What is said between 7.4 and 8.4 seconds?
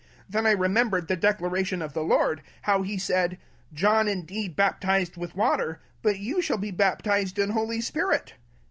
a loly spirit.'